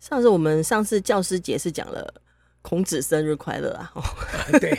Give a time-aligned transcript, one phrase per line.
[0.00, 2.12] 上次我们上次教师节是讲了
[2.62, 3.92] 孔子生日快乐啊，
[4.60, 4.78] 对，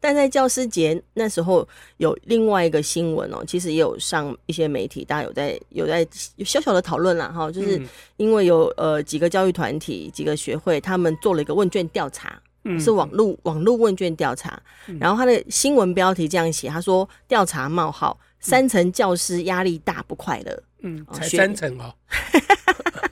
[0.00, 1.66] 但在教师节那时候
[1.98, 6.06] 有另外一个新闻哦，其实也有上一些媒体，大家有在有在
[6.36, 7.80] 有小小的讨论啦哈，就是
[8.16, 12.40] 因为有呃几个教育团体、几个学会，他们做了一个问卷调查，
[12.80, 14.60] 是网络网络问卷调查，
[14.98, 21.94] 然后他的新闻标题这样写，他说调查冒号三成教师压力大不快乐，嗯，才三成哦。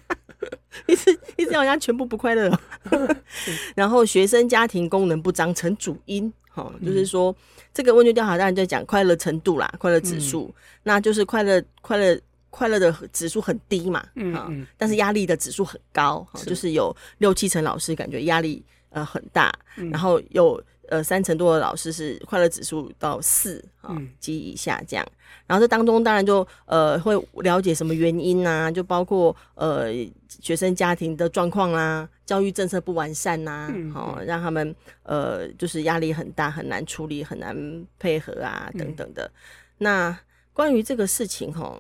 [0.86, 2.50] 一直一直好像全部不快乐
[3.74, 7.34] 然后学生家庭功能不彰成主因，哈，就是说
[7.74, 12.20] 这个问卷调查当然在讲快乐程度啦，快乐指数，那就是快乐快乐
[12.50, 20.62] 快乐的指数很低嘛，嗯，但是压力的指数很高，就是有六七成老师感觉压力呃很大，然后有。
[20.88, 25.06] 呃，三成多的老师是快乐指数到四啊及以下这样，
[25.46, 29.92] 然后这当中当然就呃会了解什么原因啊，就包括呃
[30.28, 37.54] 学生家庭的状况啦，教育政策不完善呐、啊，好、嗯、让他们呃就是压力很大，很难处理，很难
[37.98, 39.24] 配合啊等等的。
[39.24, 39.32] 嗯、
[39.78, 40.20] 那
[40.54, 41.78] 关于这个事情哈，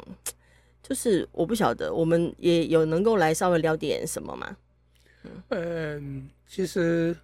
[0.82, 4.56] 就是我不晓得，我们也有能够来稍微聊点什么吗？
[5.48, 7.16] 嗯，其实。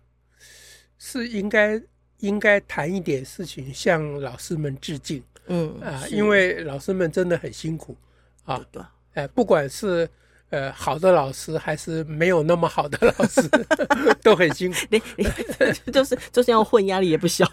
[1.07, 1.79] 是应该
[2.21, 5.23] 应该谈一点事情，向老师们致敬。
[5.49, 7.95] 嗯啊，因为老师们真的很辛苦
[8.45, 8.65] 啊。
[8.73, 10.09] 对，哎，不管是
[10.49, 13.43] 呃好的老师，还是没有那么好的老师，
[14.25, 14.79] 都很辛苦。
[14.89, 17.47] 你你就是就是要混，压力也不小。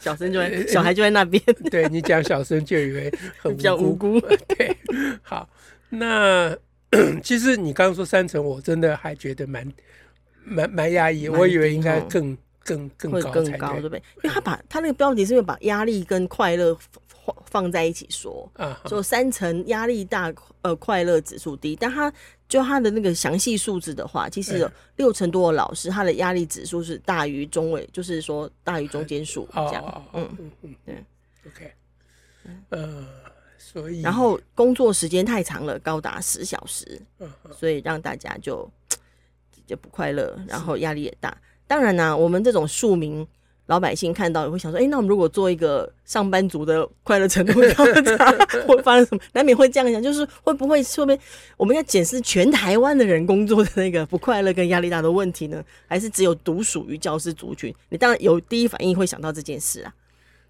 [0.00, 1.40] 小生就在小孩就在那边。
[1.70, 4.18] 对你讲小生就以为很 比较无辜。
[4.48, 4.76] 对，
[5.22, 5.48] 好，
[5.90, 6.52] 那
[7.22, 9.72] 其实你刚刚说三层，我真的还觉得蛮
[10.42, 12.36] 蛮蛮压抑，我以为应该更。
[12.64, 14.02] 更更高会更高，对不对？
[14.22, 16.76] 因为他把他那个标题是因为把压力跟快乐
[17.08, 20.32] 放放在一起说，啊，就三层压力大，
[20.62, 21.74] 呃，快乐指数低。
[21.74, 22.12] 但他
[22.48, 30.04] 就他的那个详细数字的话，其实有六成多的老师他的压力指数是大于中位，就是说大于中间数 这样。
[30.12, 31.04] 嗯嗯嗯，对
[31.46, 31.72] ，OK，
[32.70, 33.06] 呃，
[33.58, 37.00] 所以然后工作时间太长了，高达十小时，
[37.52, 38.68] 所以让大家就
[39.66, 41.36] 就不快乐，然后压力也大。
[41.70, 43.24] 当然啦、啊，我们这种庶民
[43.66, 47.72] 老百姓看到也会想说：哎、欸，那我们如果做一个上班族的快乐程度调
[48.16, 48.32] 查，
[48.66, 49.22] 会发生什么？
[49.34, 51.16] 难免会这样想，就是会不会说明
[51.56, 55.64] 我们要检视全台湾的人工作的那个不快乐跟压力大的问题呢？
[55.86, 57.72] 还是只有独属于教师族群？
[57.88, 59.94] 你当然有第一反应会想到这件事啊。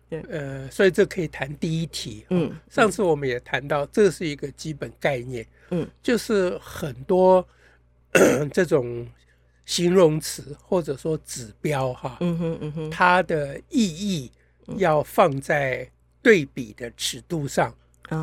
[0.09, 2.25] 对，呃，所以这可以谈第一题。
[2.31, 5.47] 嗯，上次我们也谈到，这是一个基本概念。
[5.69, 7.47] 嗯，就是很多
[8.55, 9.07] 这种。
[9.65, 14.31] 形容词或者说指标哈，嗯哼嗯哼，它的意义
[14.77, 15.89] 要放在
[16.23, 17.75] 对比的尺度上，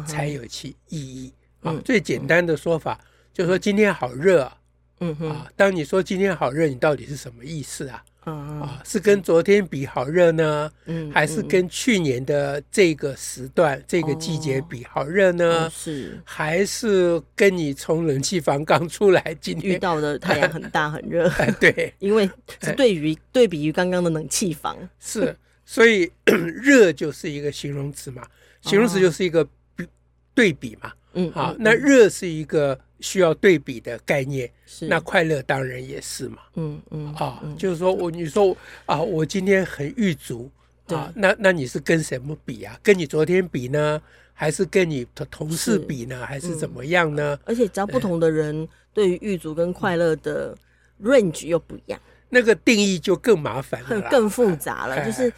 [0.05, 1.33] 才有其意义。
[1.61, 1.73] 啊。
[1.83, 2.99] 最简单的说法
[3.33, 4.57] 就是说今天好热啊，
[4.99, 5.29] 嗯哼。
[5.29, 8.03] 啊，当你说今天好热，你到底是什么意思啊？
[8.31, 10.71] 啊，是跟昨天比好热呢？
[10.85, 15.69] 嗯，还是跟去年的这个时段、这个季节比好热呢？
[15.69, 21.29] 是，还是跟你从冷气房刚出来，今天遇到的太阳很大很热？
[21.59, 22.29] 对， 因为
[22.61, 28.27] 是对于对比于刚刚的冷气房， 是，所以 热就是一个形容词嘛，
[28.61, 29.43] 形容词就是一个
[29.75, 29.85] 比
[30.33, 30.91] 对比嘛。
[31.13, 32.77] 嗯，好，那热是一个。
[32.99, 36.37] 需要对比的概念，是那快乐当然也是嘛。
[36.55, 40.49] 嗯嗯啊，就是说我你说啊，我今天很欲足
[40.87, 42.79] 啊，那那你是跟什么比啊？
[42.81, 44.01] 跟你昨天比呢，
[44.33, 47.37] 还是跟你的同事比呢，还是怎么样呢？
[47.45, 50.57] 而且只要不同的人对于欲足跟快乐的
[51.03, 51.99] range 又不一样，
[52.29, 55.05] 那个定义就更麻烦了，更复杂了。
[55.05, 55.31] 就是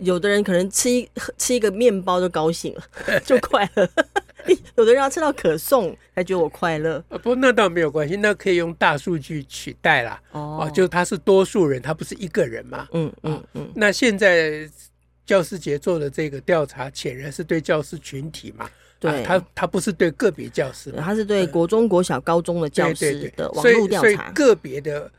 [0.00, 1.08] 有的人可能吃一
[1.38, 3.88] 吃一个面包就高兴了， 就快乐。
[4.76, 10.20] 有的人要吃到可颂才觉得我快乐，不，那倒没有关系，那可以用大数据取代啦。
[10.32, 12.88] 哦，就他是多数人，他不是一个人嘛。
[12.92, 13.70] 嗯嗯嗯。
[13.74, 14.68] 那现在
[15.24, 18.68] 教师节做的这个调查，显然是对教师群体嘛。
[18.98, 24.00] 对，他他不是对个别教师，他是对国中、国小、高中的教师的网络调查。
[24.00, 25.10] 所以个别的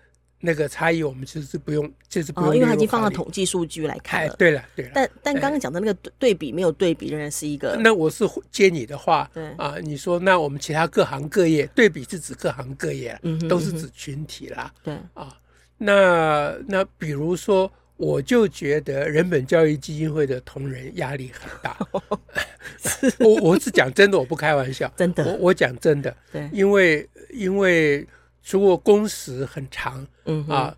[0.46, 4.36] 那个差异我们其实是不用，就是不用、哦，因为它已经放到统计数据来看了。
[4.36, 4.92] 对了，对了。
[4.94, 7.78] 但但刚刚讲的那个对比没有对比，仍然是一个。
[7.80, 14.74] 那我是接你的话，对啊，你说那我们其他各行各业对比是指各行各业，嗯哼，都是指群体啦。
[14.84, 15.34] 对啊，
[15.78, 17.72] 那那比如说。
[17.96, 21.78] 我就觉得人本教育基金会的同仁压力很大，
[23.20, 28.06] 我我是讲真的，我不开玩笑，真的，我我讲真的，对，因为因为
[28.44, 30.76] 除了工时很长，嗯啊，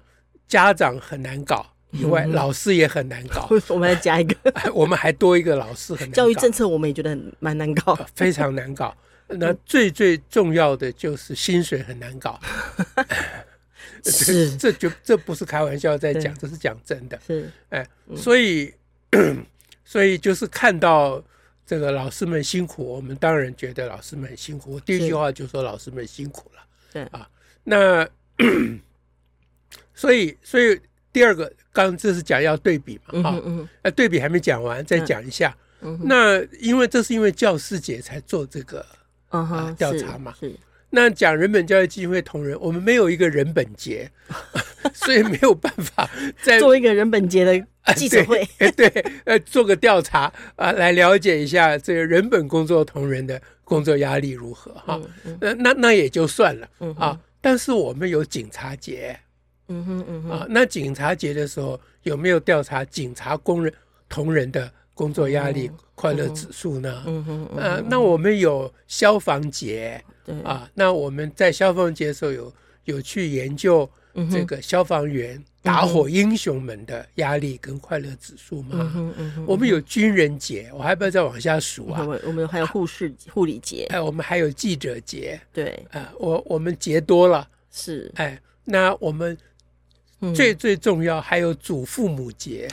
[0.47, 3.49] 家长很难搞以外，老师也很难搞。
[3.69, 4.37] 我们要加一个，
[4.73, 6.15] 我们还多一个老师很难搞。
[6.15, 8.95] 教育政策我们也觉得很蛮难搞，非常难搞。
[9.27, 12.39] 那最最重要的就是薪水很难搞。
[14.03, 17.19] 是，这就这不是开玩笑在讲，这是讲真的。
[17.25, 17.83] 是，哎，
[18.15, 18.71] 所以，
[19.83, 21.23] 所以就是看到
[21.65, 24.73] 这个老师们辛苦，我们当然觉得老师们很辛苦。
[24.73, 26.61] 我第一句话就说老师们辛苦了。
[26.93, 27.27] 对啊，
[27.65, 28.07] 那
[29.93, 30.79] 所以，所以
[31.11, 33.39] 第二个，刚这是讲要对比嘛，啊，
[33.83, 35.55] 那对比还没讲完，再讲一下。
[36.03, 38.85] 那因为这是因为教师节才做这个
[39.29, 40.33] 啊调查嘛。
[40.39, 40.55] 是。
[40.89, 44.09] 那讲人本教育基金会同仁，我们没有一个人本节，
[44.93, 46.09] 所以没有办法
[46.41, 48.47] 再做一个人本节的记者会。
[48.57, 55.01] 对，对，呃，做个调查啊，来了解一下这个人本工作同仁的工作压力如何哈。
[55.41, 57.19] 那那那也就算了啊。
[57.45, 59.15] 但是我们有警察节，
[59.67, 63.71] 嗯哼嗯哼啊，那警察节的时候有没有调查警察工人
[64.09, 67.03] 同仁的工作压力快乐指数呢？
[67.05, 70.03] 嗯哼，呃，那我们有消防节。
[70.23, 72.51] 对啊，那我们在消防节的时候有
[72.85, 73.87] 有去研究
[74.31, 78.91] 这个消防员打火英雄们的压力跟快乐指数吗？
[79.45, 82.07] 我们有军人节，我还不要再往下数啊。
[82.23, 85.39] 我们还有护士护理节，哎，我们还有记者节。
[85.51, 87.47] 对，啊，我我们节多了。
[87.71, 89.37] 是，哎，那我们
[90.33, 92.69] 最最重要还有祖父母节。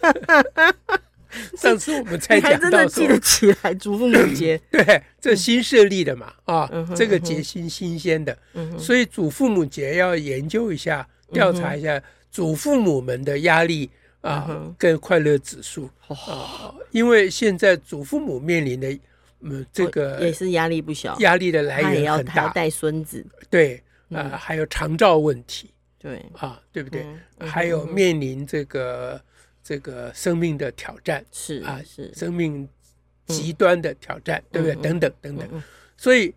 [1.56, 8.36] 上次我们才讲到记得起来祖父母节， 对，这新设立的嘛，啊，这个节新新鲜的，
[8.78, 13.90] 所以祖父母节要研究一下，调查一下祖父母们的压力
[14.22, 18.98] 啊，跟快乐指数啊，因为现在祖父母面临的
[19.40, 27.04] 嗯这个也是压力不小，压力的来源很大，带孙子，对，啊，还有长照问题，对，啊，对不对？
[27.38, 29.20] 还有面临这个。
[29.68, 32.66] 这个生命的挑战是啊，是生命
[33.26, 34.74] 极端的挑战，对不对？
[34.76, 35.62] 等等等等，
[35.94, 36.34] 所以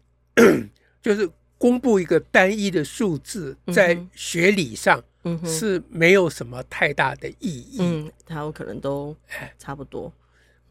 [1.02, 5.02] 就是公布一个单一的数字，在学理上
[5.46, 7.78] 是没有什么太大的意义。
[7.80, 9.16] 嗯，他有可能都
[9.58, 10.12] 差不多，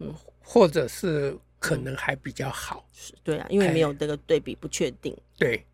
[0.01, 2.87] 嗯，或者是可能还比较好。
[2.93, 5.17] 是对啊，因为没有这个对比，不确定。
[5.39, 5.65] 对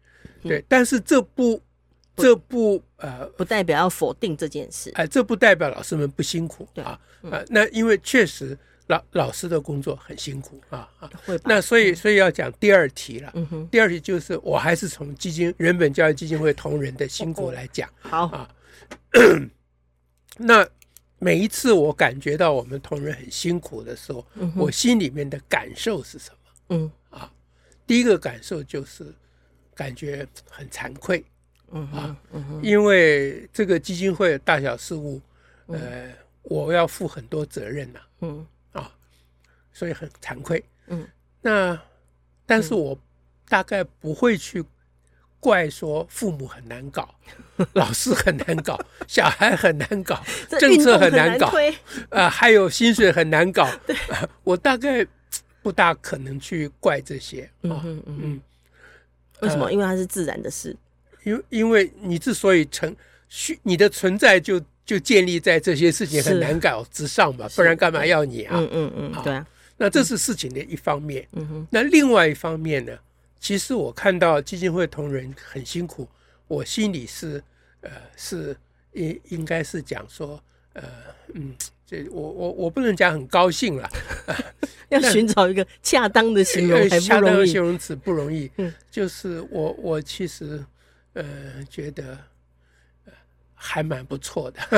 [0.40, 1.60] 对，但是这不。
[2.16, 4.90] 这不呃，不代表要否定这件事。
[4.94, 6.98] 哎，这不代表老师们不辛苦啊。
[7.30, 11.10] 啊，那因为确实老老师的工作很辛苦啊啊。
[11.26, 11.38] 会。
[11.44, 13.30] 那所以所以要讲第二题了。
[13.34, 13.68] 嗯哼。
[13.68, 17.88] 第二题就是我还是从基金人本教育基金会同仁的辛苦来讲。
[17.98, 18.48] 好啊。
[20.38, 20.66] 那
[21.18, 24.24] 每一次我感觉到我们同仁很辛苦的时候，
[24.56, 26.36] 我心里面的感受是什么？
[26.76, 27.32] 嗯啊，
[27.86, 29.14] 第一个感受就是
[29.74, 31.24] 感觉很惭愧。
[31.72, 32.16] 嗯啊，
[32.62, 35.20] 因为这个基金会大小事务，
[35.66, 36.08] 呃，
[36.42, 38.46] 我要负很多责任呐，嗯。
[38.72, 38.90] 啊，
[39.72, 41.06] 所以很惭愧，嗯，
[41.42, 41.78] 那
[42.44, 42.98] 但是我
[43.48, 44.62] 大概不会去
[45.40, 47.14] 怪说父母很难搞，
[47.74, 48.78] 老师很难搞，
[49.08, 50.22] 小孩很难搞，
[50.58, 51.50] 政策很难搞，
[52.10, 53.68] 啊，还有薪水很难搞，
[54.44, 55.06] 我大概
[55.62, 58.40] 不大可能去怪这些，啊，嗯嗯，
[59.40, 59.72] 为什么？
[59.72, 60.76] 因为它是自然的事。
[61.26, 62.94] 因因为你之所以成，
[63.28, 68.54] 需你的存在就就建立在这些事情很难搞之上嘛，不然干嘛要你啊？
[68.56, 69.44] 嗯嗯嗯，对啊。
[69.76, 71.26] 那这是事情的一方面。
[71.32, 71.66] 嗯哼。
[71.68, 72.96] 那另外一方面呢？
[73.40, 76.08] 其实我看到基金会同仁很辛苦，
[76.46, 77.42] 我心里是
[77.80, 78.56] 呃是
[78.92, 80.40] 应应该是讲说
[80.74, 80.82] 呃
[81.34, 81.52] 嗯，
[81.84, 83.90] 这我我我不能讲很高兴了，
[84.90, 88.48] 要寻找一个恰当的形容，恰当的形容词不容易。
[88.58, 90.64] 嗯，就是我我其实。
[91.16, 92.18] 呃，觉得
[93.54, 94.60] 还蛮不错的。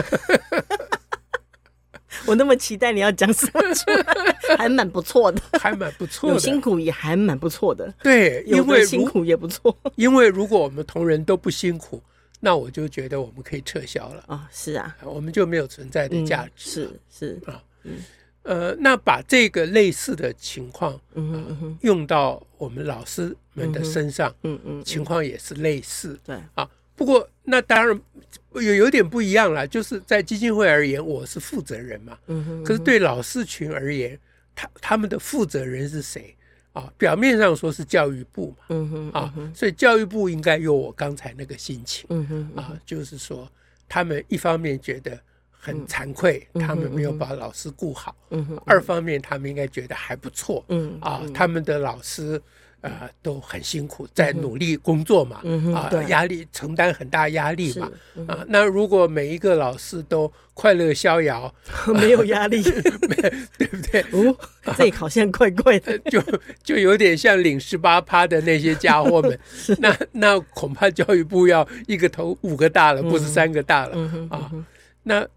[2.26, 3.61] 我那么期待你要讲什么，
[4.57, 7.92] 还蛮不错的， 还蛮不错的，有辛苦也还蛮不错的。
[8.02, 9.76] 对，因为辛苦也不错。
[9.97, 12.02] 因为如果我们同仁都不辛苦，
[12.40, 14.23] 那我就觉得我们可以撤销了。
[14.28, 16.71] 啊，是啊，我们就没有存在的价值。
[16.71, 17.97] 是是啊，嗯。
[18.49, 26.35] 呃，那把这个类似的情况，嗯用到我们老师们的身上，嗯嗯，情况也是类似，对。
[26.55, 26.69] 啊。
[26.97, 28.00] 不过那当然
[28.55, 34.19] 有有点不一样了，就是在基金会而言，我是负责人嘛，嗯哼，可是对老师群而言，
[34.55, 36.35] 他他们的负责人是谁？
[36.73, 36.93] 啊？
[36.97, 43.47] 表面上说是教育部嘛，嗯哼，啊，所以教育部应该有我刚才那个心情，嗯哼，啊，就是说
[43.88, 45.21] 他们一方面觉得
[45.58, 52.40] 很惭愧，他们没有把老师顾好，嗯哼，二方面他们应该觉得还不错，嗯啊，他们的老师。
[52.80, 61.52] 呃，都很辛苦，在努力工作嘛，嗯、啊，压力承担很大压力嘛，嗯、啊，那如果每一个老师都快乐逍遥，
[61.98, 62.62] 没有压力，
[63.58, 64.00] 对不对？
[64.12, 64.36] 哦，
[64.76, 66.22] 这好像怪怪的，就
[66.62, 69.76] 就有点像领十八趴的那些家伙们， 是。
[69.80, 74.52] 那那恐怕教育部要一个头五个大了，不是三个大了、嗯、啊。
[75.02, 75.28] 那那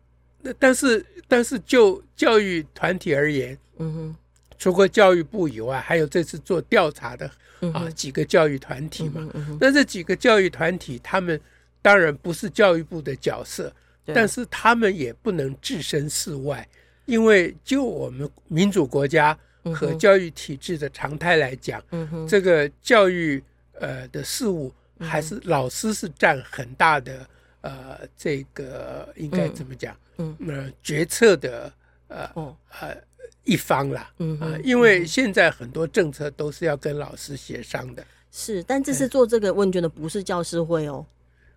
[0.59, 4.15] 但是但是就教育团体而言，嗯哼。
[4.57, 7.25] 除过教育部以外，还有这次做调查的
[7.73, 9.27] 啊几个教育团体嘛。
[9.59, 11.41] 那这几个教育团体，他们
[11.81, 13.73] 当然不是教育部的角色，
[14.13, 16.67] 但是他们也不能置身事外，
[17.05, 19.35] 因为就我们民主国家
[19.73, 21.81] 和教育体制的常态来讲，
[22.29, 23.43] 这个教育
[23.79, 27.27] 呃的事物还是老师是占很大的
[27.61, 29.95] 呃这个应该怎么讲？
[30.17, 31.71] 嗯，呃决策的
[32.07, 32.97] 呃呃。
[33.43, 38.05] 一方啦，嗯啊，因为现在很多政策都是要跟老师协商的。
[38.31, 41.03] 是，但这次做这个问卷的不是教师会哦。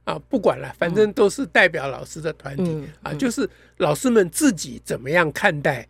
[0.04, 2.88] 啊，不管了，反正都是代表老师的团体。
[3.02, 5.86] 啊，就是老师们自己怎么样看待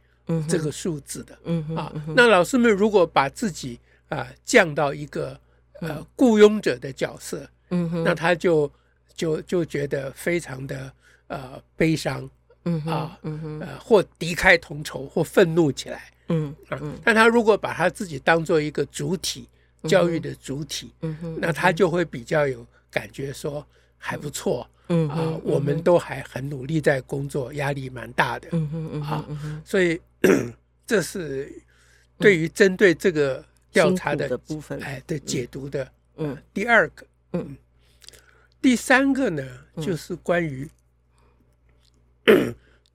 [0.48, 1.38] 这个数字的。
[1.44, 3.78] 嗯啊，那老师们如果把自己
[4.08, 5.38] 啊降到一个
[5.80, 8.68] 呃雇佣者的角色，嗯，那他就
[9.14, 10.92] 就就觉得非常的
[11.28, 12.28] 呃悲伤。
[12.66, 19.46] 嗯啊，嗯或敌忾同仇，或愤怒起来，嗯啊，但他如果把他自己当做一个主体，
[19.82, 23.62] 教育的主体，嗯哼，那他就会比较有感觉，说
[23.98, 29.28] 还不错，嗯啊，我们都还很努力在工作，压力蛮大的，嗯哼嗯啊，
[29.62, 30.00] 所以
[30.86, 31.52] 这是
[32.16, 37.54] 对于针对这个调查的部分，哎的解读的，嗯，第二个，嗯，
[38.64, 40.66] 第三个呢，就是关于。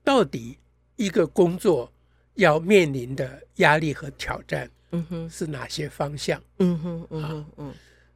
[0.02, 0.58] 到底
[0.96, 1.92] 一个工作
[2.34, 6.42] 要面临的压力和挑战，嗯哼，是哪些方向？
[6.58, 7.74] 嗯哼，嗯哼，嗯，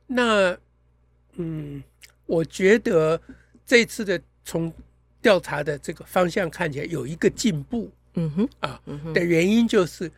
[0.08, 0.58] 那，
[1.34, 1.80] 嗯，
[2.26, 3.20] 我觉得
[3.64, 4.72] 这次的从
[5.22, 8.82] 调查的这个方向看起来有一个进步，嗯哼，啊，
[9.14, 10.10] 的原因就是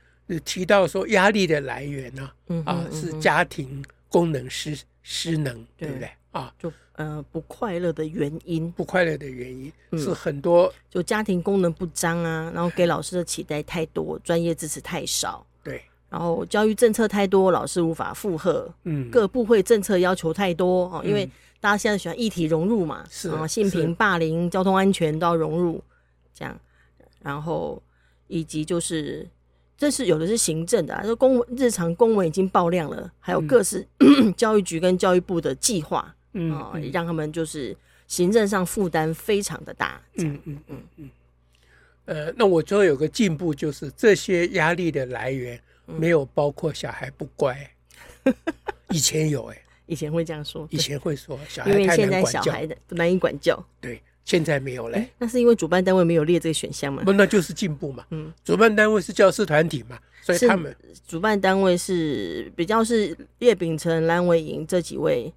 [0.42, 2.32] 提到说压力的来源呢，
[2.64, 6.08] 啊，是家庭功能失失能，对不对？
[6.36, 21.24] 啊，就呃不快乐的原因，不快乐的原因是很多，就家庭功能不彰啊，然后给老师的期待太多，专业支持太少，对，然后教育政策太多，老师无法负荷，嗯，各部会政策要求太多哦，因为
[21.58, 25.82] 大家现在喜欢一体融入嘛，是啊，性平、霸凌、交通安全都要融入，
[26.34, 26.54] 这样，
[27.22, 27.82] 然后
[28.28, 29.26] 以及就是
[29.78, 33.86] 这是有的是行政的，啊，说公文日常公文已经爆量了，还有各式
[34.36, 36.14] 教育局跟教育部的计划。
[36.36, 37.74] 嗯，哦，让他们就是
[38.06, 40.00] 行政上负担非常的大。
[40.16, 41.10] 嗯嗯嗯嗯。
[42.04, 47.58] 呃，那我最后有个进步，就是这些压力的来源没有包括小孩不乖。
[48.90, 53.66] 以前有哎，以前会这样说，以前会说小孩太难管教，因为现在小孩的难以管教。
[53.80, 55.08] 对，现在没有嘞。
[55.18, 57.02] 那是因为主办单位没有列这个选项嘛？
[57.02, 58.06] 不，那就是进步嘛。
[58.10, 60.74] 嗯，主办单位是教师团体嘛，所以他们
[61.08, 65.32] 主办单位是比较是叶秉成、蓝伟莹这几位。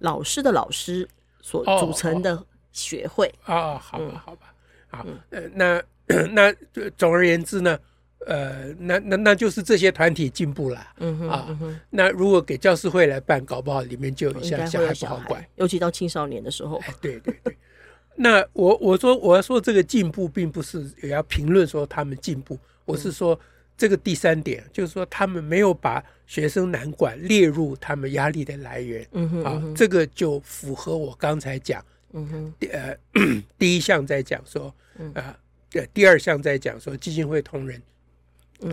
[0.00, 1.08] 老师的老师
[1.40, 3.32] 所组成的学会。
[3.44, 4.54] 啊，好吧，好吧，
[4.88, 5.82] 好，呃，那
[6.32, 6.52] 那
[6.96, 7.78] 总而言之呢，
[8.26, 17.56] 呃，那那那就是这些团体进步了，嗯哼啊，那如果给教师会来办，搞不好里面就有一些小孩不好管，尤其到青少年的时候，哎，对对对，
[18.16, 23.38] 那我我说我要说这个进步，并不是也要评论说他们进步，我是说。
[23.80, 31.82] 这个第三点就是说，他们没有把学生难管列入他们压力的来源，嗯哼，啊，这个就符合我刚才讲，
[32.12, 32.94] 嗯哼，呃，
[33.58, 34.66] 第一项在讲说，
[35.14, 35.34] 啊，
[35.72, 37.82] 呃，第二项在讲说基金会同仁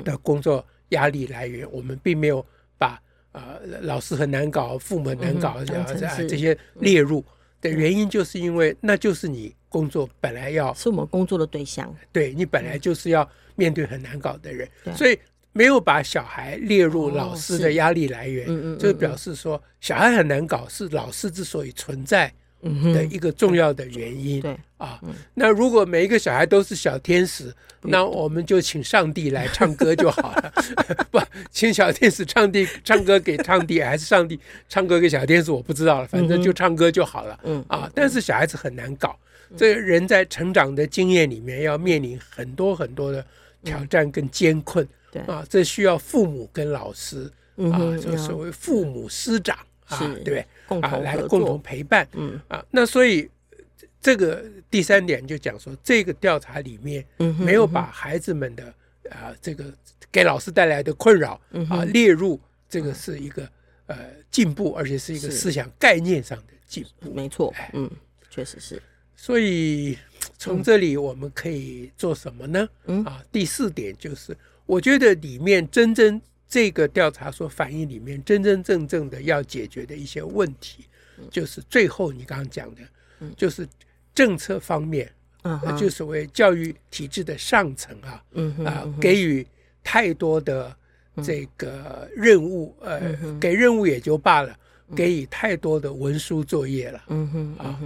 [0.04, 2.46] 的工作压力来源，我们并没有
[2.78, 5.86] 把啊老师很难搞，父母很难搞这样
[6.28, 7.24] 这些列入
[7.62, 13.28] 的原因，就是因为那就是你工作本来要是我们工作的对象，对你本来就是要。
[13.60, 15.18] 面对很难搞的人，所以
[15.52, 24.42] 没有把小孩列入老师的压力来源，就表示说小孩很难搞是老师之所以存在的一个重要的原因。
[24.42, 25.00] 对啊，
[25.34, 30.54] 那如果每一个小孩都是小天使，那我们就请上帝来唱歌就好了。
[31.10, 31.20] 不，
[31.52, 36.08] 请小天使唱地唱歌给上帝，还是上帝唱歌给小天使，我不知道了。
[36.08, 37.40] 反正就唱歌就好了。
[37.44, 39.18] 嗯啊，但是小孩子很难搞。
[39.56, 43.26] 这个人在成长的经验里面，要面临很多很多的
[43.64, 44.88] 挑战跟艰困。
[45.10, 47.32] 对啊，这需要父母跟老师
[47.72, 50.46] 啊，就所谓父母师长啊，对不对？
[50.82, 52.08] 啊，来共同陪伴。
[52.13, 53.29] 嗯啊，那所以。
[54.00, 57.03] 这个第三点就讲说，这个调查里面
[57.39, 58.74] 没有把孩子们的
[59.10, 59.74] 啊这个
[60.12, 62.39] 给老师带来的困扰啊列入，
[62.70, 63.50] 这个是一个
[63.88, 63.98] 呃
[64.29, 67.12] 进步，而且是一个思想概念上的进步。
[67.12, 67.89] 没错，嗯，
[68.29, 68.82] 确实是。
[69.15, 69.98] 所以
[70.38, 72.70] 从这里我们可以做什么呢？
[72.86, 80.86] 嗯啊，第四点就是，我觉得里面真正这个调查所反映里面真真正正的要解决的一些问题，
[81.30, 82.82] 就是最后你刚刚讲的，
[83.36, 83.68] 就是。
[84.18, 85.08] 政策方面，
[85.44, 88.25] 啊，就所谓教育体制的上层啊，
[88.66, 89.46] 啊，给予
[89.84, 90.75] 太多的
[91.24, 94.58] 这个任务，呃，给任务也就罢了，
[94.96, 96.98] 给予太多的文书作业了，
[97.60, 97.80] 啊，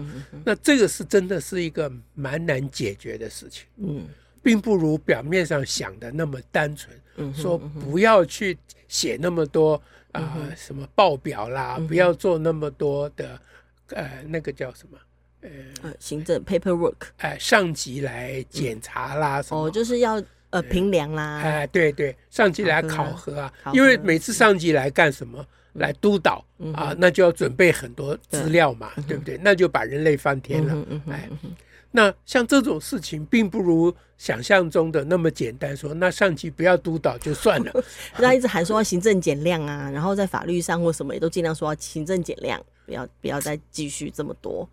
[0.46, 4.08] 那这个是真的是一个蛮难解决的事情，嗯，
[4.42, 6.96] 并不如表面上想的那么单纯，
[7.34, 8.58] 说不要去
[8.88, 9.82] 写那么多
[10.12, 13.40] 啊，什么报表啦，不要做那么多的，
[13.90, 14.98] 呃，那个叫什么？
[15.84, 20.22] 呃，行政 paperwork，哎，上级来检查啦，什么哦，就是要
[20.52, 25.46] 呃评量啦，哎，对对，上级来考核啊，因为每次上级来干什么？
[25.76, 29.40] 来督导啊，那就要准备很多资料嘛，对不对？
[29.42, 31.30] 那就把人累翻天了，哎，
[31.92, 37.84] 那像这种事情，并不如想象中的那么简单，说那上级不要督导就算了，
[38.14, 42.62] 他一直喊说要行政减量啊， 然后在法律上或什么也都尽量说要行政减量。
[42.84, 44.68] 不要不要再继续这么多，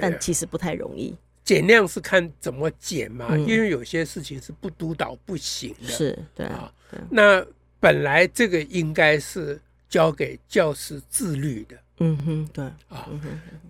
[0.00, 1.12] 但其实不太容易。
[1.42, 5.88] 减量是看怎么减嘛，因为有些事情是不督导不行的。
[5.88, 6.72] 是，对啊。
[7.10, 7.44] 那
[7.80, 9.60] 本来这个应该是
[9.94, 11.76] 交给教师自律的。
[11.98, 13.08] 嗯哼，对啊。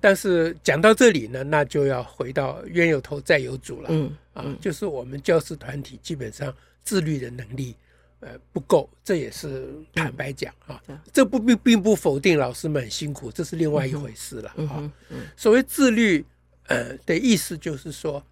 [0.00, 3.88] 但是讲到这里呢，那就要回到冤有头债有主了。
[3.92, 6.50] 嗯啊，就是我们教师团体基本上
[6.82, 7.76] 自律的能力。
[8.20, 10.80] 呃，不够，这也是坦白讲啊，
[11.12, 14.90] 这不并并不否定老师们很辛苦，这是另外一回事了啊。
[15.36, 16.24] 所谓自律，
[16.68, 18.24] 呃的意思就是说，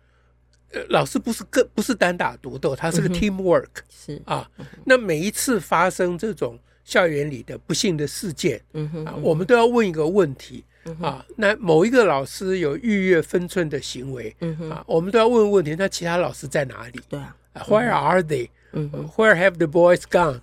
[0.70, 4.50] 呃，老师不是个不是单打独斗，他是个 teamwork，是啊。
[4.86, 8.60] 那每一次发生这种校园里的不幸的事件，
[9.06, 10.64] 啊，我们都要问一个问题。
[11.00, 11.24] 啊。
[11.36, 14.34] 那某一个老师有逾越分寸的行为，
[14.70, 17.00] 啊，我们都要问问题，那其他老师在哪里？
[17.08, 18.48] 对啊，Where are they？
[18.72, 20.40] 嗯，Where have the boys gone？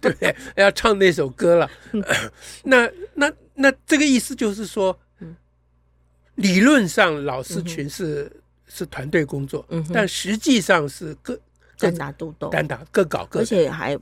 [0.00, 0.34] 对 不 对？
[0.54, 1.70] 要唱那首歌了。
[2.64, 4.96] 那那那这个意思就是说，
[6.36, 8.30] 理论上老师群是
[8.68, 11.38] 是团队工作，但实际上是各
[11.76, 13.98] 单打独斗，单打各搞各，而且还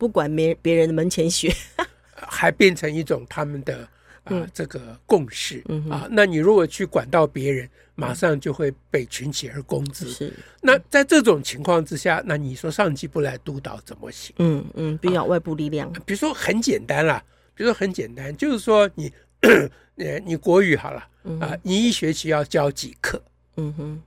[0.00, 1.54] 不不管别别人的门前雪，
[2.16, 3.86] 还变成一种他们的。
[4.24, 10.10] 啊，这个共识啊，那你如果去管到别人，马上就会被群起而攻之。
[10.10, 14.32] 是，那在这种情况之下，那你说上级不来督导怎么行？
[14.38, 15.90] 嗯嗯，比较外部力量。
[16.04, 19.10] 比如说很简单啦，比如说很简单，就是说你，
[19.96, 21.08] 呃，你国语好了
[21.40, 23.20] 啊，你一学期要教几课？
[23.56, 24.02] 嗯哼，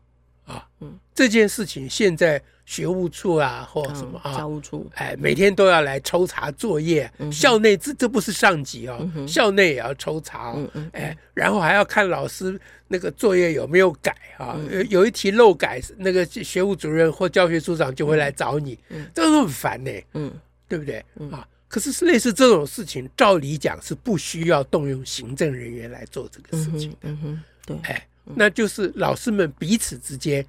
[0.46, 2.42] 啊，嗯，这件事情现在。
[2.66, 4.38] 学务处啊，或什么啊？
[4.38, 7.12] 教务处，哎，每天都要来抽查作业。
[7.30, 10.56] 校内这这不是上级哦，校内也要抽查。
[10.94, 14.58] 哎，然后还要看老师那个作业有没有改啊？
[14.72, 18.80] 有有一题漏改，那个学务主任或教学组长就会来找你，
[19.14, 19.92] 这都很烦呢。
[20.14, 20.34] 嗯，
[20.70, 21.04] 对不对？
[21.34, 26.98] 啊，可是类似这种事情，照理讲是不需要动用行政人员来做这个事情的。
[27.02, 28.08] 嗯哼，对，哎。
[28.36, 30.46] 那就是老师们彼此之间，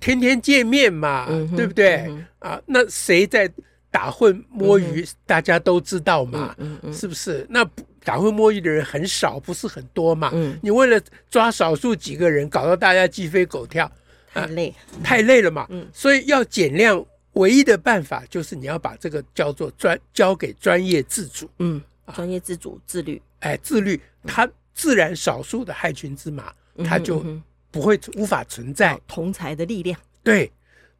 [0.00, 2.12] 天天见面嘛，对不对？
[2.40, 3.50] 啊，那谁在
[3.90, 6.54] 打混摸鱼，大家都知道嘛，
[6.92, 7.46] 是不是？
[7.48, 7.64] 那
[8.02, 10.32] 打混摸鱼的人很少，不是很多嘛？
[10.60, 11.00] 你为了
[11.30, 13.90] 抓少数几个人，搞到大家鸡飞狗跳，
[14.32, 15.68] 太累，太累了嘛。
[15.92, 17.02] 所以要减量，
[17.34, 21.80] 唯一的办法就是你要把这个叫做专交给专业自主，嗯，
[22.12, 26.52] 专业自主自律，哎，自律，他自然少数的害群之马。
[26.82, 27.24] 他就
[27.70, 29.98] 不会无法存在同才的力量。
[30.22, 30.50] 对，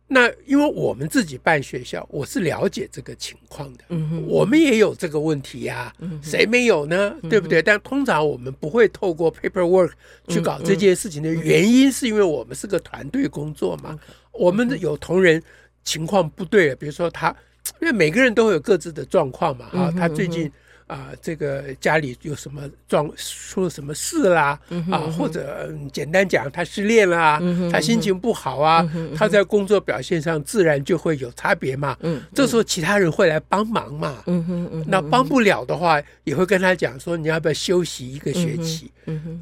[0.07, 3.85] 那因为我们自己办学校，我是了解这个情况的。
[3.89, 7.17] 嗯哼，我们也有这个问题呀，谁没有呢？
[7.31, 7.63] 对不对？
[7.63, 9.93] 但通常我们不会透过 paperwork
[10.29, 13.99] 去搞这件事情的原因，是因为我们是个团队工作嘛。
[14.33, 15.43] 我们有同仁
[15.85, 17.35] 情况不对，比如说他，
[17.81, 19.67] 因为每个人都会有各自的状况嘛。
[19.73, 20.51] 啊，他最近。
[20.87, 31.97] 啊、呃，这个家里有什么状出了什么事啦，嗯、啊，或者简单讲他失恋啦，嗯、他心情不好啊，嗯、他在工作表现上自然就会有差别嘛。
[32.01, 34.23] 嗯，这时候其他人会来帮忙嘛。
[34.27, 38.91] 嗯哼嗯，那帮不了的话，也会跟他讲说，你要不要休息一个学期？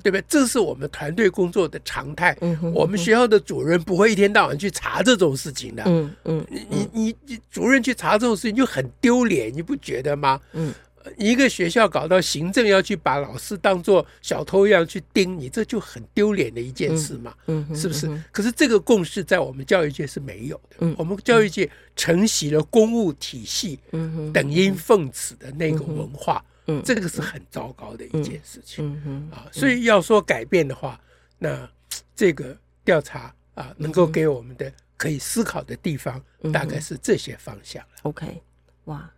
[0.02, 0.24] 对不对？
[0.28, 2.36] 这是我们团队工作的常态。
[2.74, 5.82] 我们学校的主任不会一天到晚去查这种事情的。
[5.86, 10.40] 嗯嗯，你你你主任去查这种事情就很丢脸，你不觉得吗？
[10.52, 10.72] 嗯。
[11.16, 18.08] 一个学校搞到行政要去把老师当做小偷一样去盯你，这就很丢脸的一件事嘛，嗯，是不是？
[18.30, 20.76] 可是这个共识在我们教育界是没有的。
[20.78, 31.00] 嗯，我们教育界承袭了公务体系，嗯，等因奉旨的那个文化，嗯，这个是很糟糕的一件事情，嗯啊，所以要说改变的话，
[31.38, 31.68] 那
[32.14, 37.84] 这个调查啊，能够给我们的可以思考的地方，大概是这些方向。
[38.02, 38.40] OK，
[38.84, 39.10] 哇。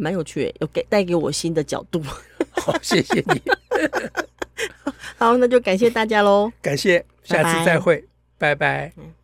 [0.00, 2.02] 蛮有趣，有给带给我新的角度。
[2.52, 3.42] 好，谢谢你。
[5.18, 6.50] 好，那就感谢大家喽。
[6.62, 8.04] 感谢，下次再会，
[8.38, 8.92] 拜拜。
[8.96, 9.12] 拜拜。